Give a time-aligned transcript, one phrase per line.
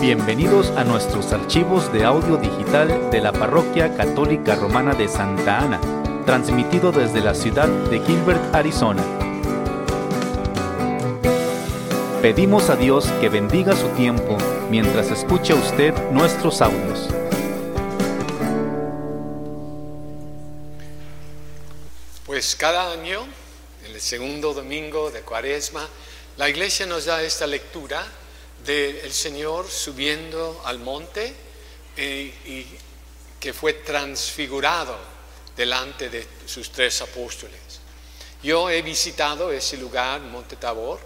[0.00, 5.78] Bienvenidos a nuestros archivos de audio digital de la Parroquia Católica Romana de Santa Ana,
[6.24, 9.04] transmitido desde la ciudad de Gilbert, Arizona.
[12.22, 14.38] Pedimos a Dios que bendiga su tiempo
[14.70, 17.10] mientras escucha usted nuestros audios.
[22.24, 23.26] Pues cada año,
[23.84, 25.86] en el segundo domingo de Cuaresma,
[26.38, 28.06] la iglesia nos da esta lectura
[28.64, 31.34] del Señor subiendo al monte
[31.96, 32.66] eh, y
[33.38, 34.98] que fue transfigurado
[35.56, 37.60] delante de sus tres apóstoles.
[38.42, 41.00] Yo he visitado ese lugar, Monte Tabor,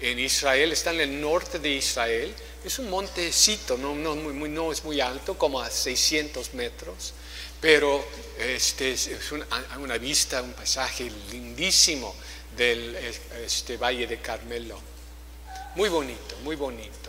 [0.00, 2.34] en Israel, está en el norte de Israel.
[2.64, 7.12] Es un montecito, no, no, muy, es muy alto, como a 600 metros,
[7.60, 8.04] pero
[8.38, 9.46] este, es una,
[9.78, 12.14] una vista, un paisaje lindísimo
[12.56, 12.96] del
[13.44, 14.80] este, Valle de Carmelo.
[15.78, 17.08] Muy bonito, muy bonito.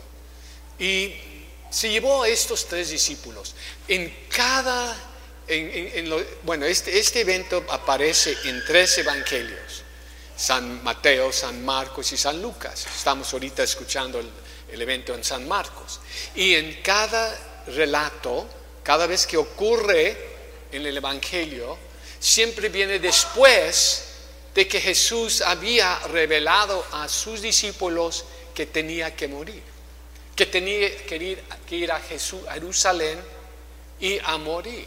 [0.77, 1.15] Y
[1.71, 3.55] se llevó a estos tres discípulos.
[3.87, 4.95] En cada,
[6.43, 9.81] bueno, este, este evento aparece en tres evangelios.
[10.37, 12.85] San Mateo, San Marcos y San Lucas.
[12.95, 14.29] Estamos ahorita escuchando el,
[14.71, 15.99] el evento en San Marcos.
[16.35, 18.47] Y en cada relato,
[18.83, 20.15] cada vez que ocurre
[20.71, 21.75] en el Evangelio,
[22.19, 24.03] siempre viene después
[24.53, 28.25] de que Jesús había revelado a sus discípulos
[28.59, 29.63] que tenía que morir,
[30.35, 33.17] que tenía que ir, que ir a, Jesús, a Jerusalén
[34.01, 34.85] y a morir.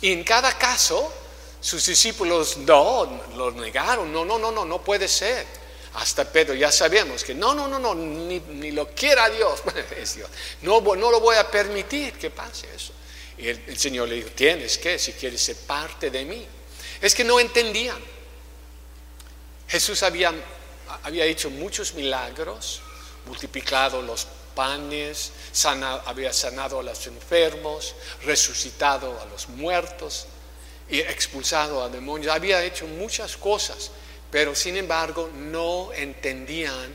[0.00, 1.12] Y en cada caso,
[1.60, 5.46] sus discípulos no, lo negaron, no, no, no, no, no puede ser.
[5.94, 9.62] Hasta Pedro ya sabemos que no, no, no, no, ni, lo quiera Dios,
[9.96, 10.28] es Dios.
[10.62, 12.92] No, no lo voy a permitir que pase eso.
[13.38, 16.44] Y el, el Señor le dijo, tienes que, si quieres ser parte de mí.
[17.00, 18.02] Es que no entendían.
[19.68, 20.34] Jesús había,
[21.02, 22.80] había hecho muchos milagros,
[23.26, 25.32] multiplicado los panes,
[26.06, 27.94] había sanado a los enfermos,
[28.24, 30.26] resucitado a los muertos
[30.88, 32.34] y expulsado a demonios.
[32.34, 33.90] Había hecho muchas cosas,
[34.30, 36.94] pero sin embargo no entendían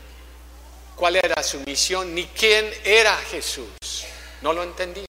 [0.94, 3.68] cuál era su misión ni quién era Jesús.
[4.42, 5.06] No lo entendían.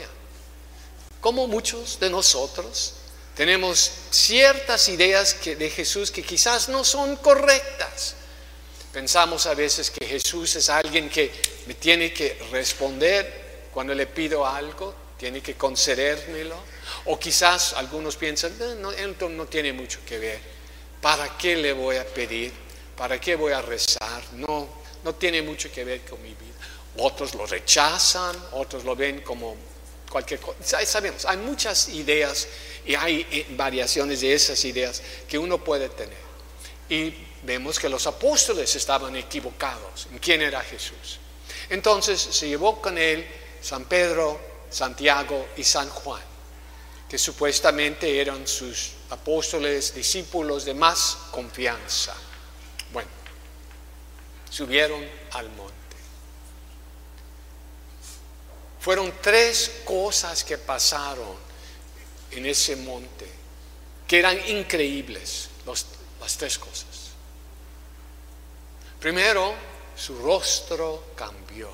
[1.21, 2.93] Como muchos de nosotros
[3.35, 8.15] tenemos ciertas ideas de Jesús que quizás no son correctas.
[8.97, 11.31] Pensamos a veces que Jesús es alguien que
[11.67, 16.55] me tiene que responder cuando le pido algo, tiene que concedérmelo.
[17.05, 20.39] O quizás algunos piensan, no, él no tiene mucho que ver.
[20.99, 22.51] ¿Para qué le voy a pedir?
[22.97, 24.23] ¿Para qué voy a rezar?
[24.33, 24.67] No,
[25.03, 26.57] no tiene mucho que ver con mi vida.
[26.97, 29.55] Otros lo rechazan, otros lo ven como
[30.09, 30.83] cualquier cosa.
[30.83, 32.47] Sabemos, hay muchas ideas
[32.83, 36.25] y hay variaciones de esas ideas que uno puede tener.
[36.89, 41.19] Y vemos que los apóstoles estaban equivocados en quién era Jesús.
[41.69, 43.27] Entonces se llevó con él
[43.61, 44.39] San Pedro,
[44.69, 46.21] Santiago y San Juan,
[47.09, 52.13] que supuestamente eran sus apóstoles, discípulos de más confianza.
[52.91, 53.09] Bueno,
[54.49, 55.75] subieron al monte.
[58.79, 61.35] Fueron tres cosas que pasaron
[62.31, 63.27] en ese monte
[64.07, 67.06] que eran increíbles, las tres cosas.
[69.07, 69.55] Primero,
[69.95, 71.69] su rostro cambió,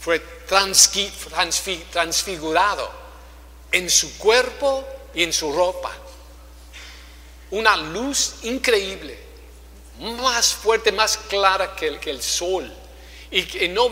[0.00, 0.18] fue
[1.92, 2.90] transfigurado
[3.70, 5.92] en su cuerpo y en su ropa.
[7.52, 9.16] Una luz increíble,
[10.00, 12.74] más fuerte, más clara que el, sol
[13.30, 13.88] y que no,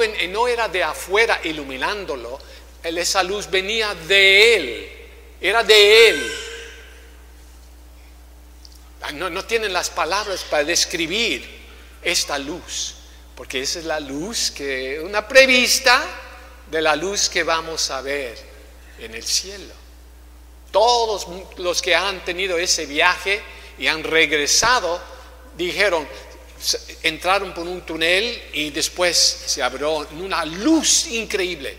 [0.49, 2.37] era de afuera iluminándolo,
[2.83, 4.93] esa luz venía de él,
[5.41, 6.33] era de él.
[9.15, 11.60] No tienen las palabras para describir
[12.03, 12.95] esta luz,
[13.35, 16.03] porque esa es la luz que, una prevista
[16.71, 18.39] de la luz que vamos a ver
[18.99, 19.75] en el cielo.
[20.71, 21.27] Todos
[21.59, 23.43] los que han tenido ese viaje
[23.79, 25.01] y han regresado
[25.57, 26.07] dijeron,
[27.03, 31.77] entraron por un túnel y después se abrió una luz increíble,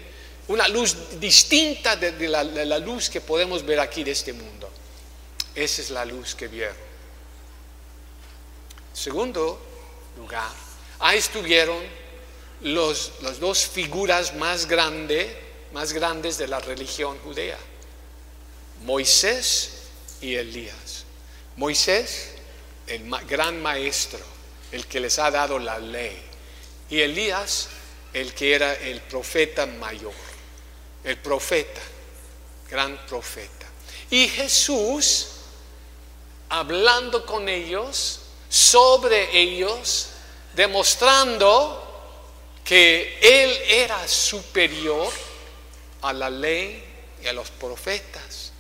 [0.48, 4.70] una luz distinta de, la, de, la, luz que podemos ver aquí de este mundo.
[5.56, 6.76] Esa es la luz que vieron.
[8.94, 9.71] Segundo
[10.18, 10.52] lugar,
[11.00, 11.82] ahí estuvieron
[12.62, 15.36] los, las dos figuras más, grande,
[15.74, 17.58] más grandes de la religión judea,
[18.84, 19.74] Moisés
[20.22, 21.06] y Elías.
[21.58, 22.34] Moisés,
[22.88, 24.20] el gran maestro,
[24.72, 26.18] el que les ha dado la ley.
[26.90, 27.70] Y Elías,
[28.14, 30.14] el que era el profeta mayor,
[31.04, 31.82] el profeta,
[32.70, 33.68] gran profeta.
[34.10, 35.28] Y Jesús,
[36.50, 38.21] hablando con ellos,
[38.52, 40.08] sobre ellos,
[40.54, 41.78] demostrando
[42.66, 45.10] que Él era superior
[46.02, 46.84] a la ley
[47.24, 48.52] y a los profetas.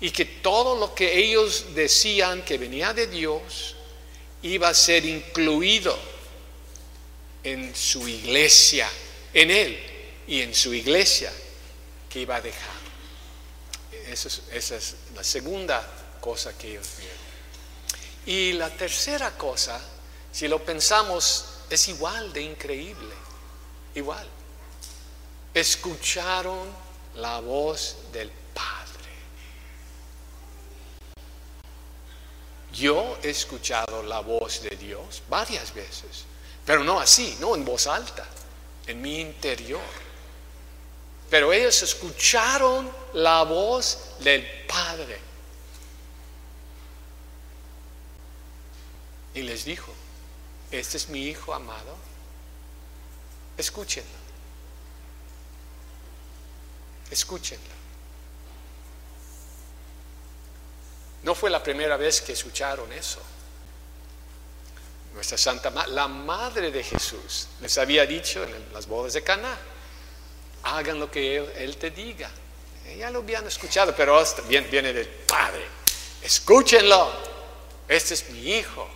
[0.00, 3.74] Y que todo lo que ellos decían que venía de Dios
[4.42, 5.98] iba a ser incluido
[7.42, 8.88] en su iglesia,
[9.32, 9.78] en Él
[10.28, 11.32] y en su iglesia
[12.08, 12.84] que iba a dejar.
[14.08, 15.84] Esa es, la segunda
[16.20, 17.33] cosa que ellos vieron.
[18.26, 19.80] Y la tercera cosa,
[20.32, 23.14] si lo pensamos, es igual de increíble,
[23.94, 24.26] igual.
[25.52, 26.68] Escucharon
[27.16, 28.74] la voz del Padre.
[32.72, 36.24] Yo he escuchado la voz de Dios varias veces,
[36.64, 38.26] pero no así, no en voz alta,
[38.86, 39.80] en mi interior.
[41.30, 45.33] Pero ellos escucharon la voz del Padre.
[49.34, 49.92] Y les dijo,
[50.70, 51.96] este es mi Hijo amado,
[53.58, 54.24] escúchenlo.
[57.10, 57.74] Escúchenlo.
[61.22, 63.20] No fue la primera vez que escucharon eso.
[65.14, 69.56] Nuestra Santa Madre, la Madre de Jesús, les había dicho en las bodas de Caná,
[70.64, 72.30] hagan lo que él, te diga.
[72.98, 75.64] Ya lo habían escuchado, pero viene, viene del Padre.
[76.20, 77.10] Escúchenlo.
[77.88, 78.88] Este es mi Hijo.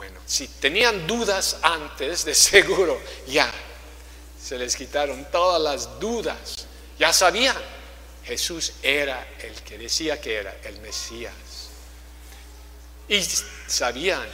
[0.00, 3.52] Bueno, si tenían dudas antes, de seguro ya
[4.42, 6.66] se les quitaron todas las dudas.
[6.98, 7.58] Ya sabían,
[8.24, 11.34] Jesús era el que decía que era el Mesías.
[13.10, 13.22] Y
[13.66, 14.26] sabían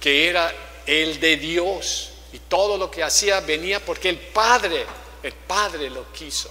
[0.00, 0.50] que era
[0.86, 2.12] el de Dios.
[2.32, 4.86] Y todo lo que hacía venía porque el Padre,
[5.22, 6.50] el Padre lo quiso.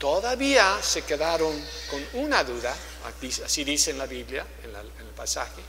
[0.00, 2.74] Todavía se quedaron con una duda,
[3.44, 5.62] así dice en la Biblia, en, en el pasaje,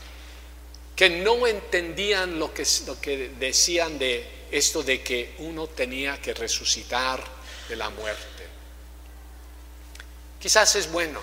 [0.94, 6.34] que no entendían lo que, lo que decían de esto de que uno tenía que
[6.34, 7.22] resucitar
[7.68, 8.44] de la muerte.
[10.40, 11.20] Quizás es bueno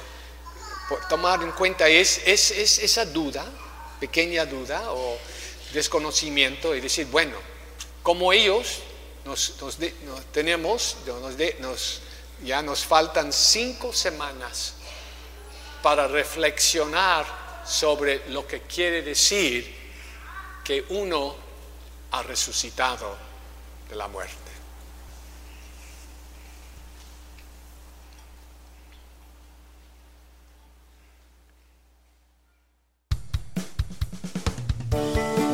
[1.10, 3.46] tomar en cuenta es, es, esa duda,
[4.00, 5.18] pequeña duda o
[5.74, 7.38] desconocimiento y decir, bueno,
[8.04, 8.80] como ellos
[9.26, 9.54] nos,
[10.32, 10.98] tenemos,
[11.60, 12.02] nos,
[12.44, 14.74] ya nos faltan cinco semanas
[15.82, 19.74] para reflexionar sobre lo que quiere decir
[20.64, 21.36] que uno
[22.12, 23.16] ha resucitado
[23.90, 24.36] de la muerte.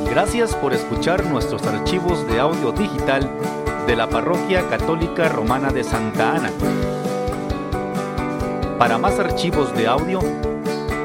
[0.09, 3.29] Gracias por escuchar nuestros archivos de audio digital
[3.85, 6.51] de la Parroquia Católica Romana de Santa Ana.
[8.79, 10.19] Para más archivos de audio,